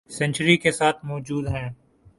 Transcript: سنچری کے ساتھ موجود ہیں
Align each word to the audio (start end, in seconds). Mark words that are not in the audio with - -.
سنچری 0.09 0.55
کے 0.57 0.71
ساتھ 0.71 1.05
موجود 1.05 1.47
ہیں 1.47 1.69